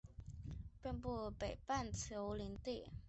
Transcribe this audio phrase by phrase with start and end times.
[0.81, 2.85] 遍布于北半球林地。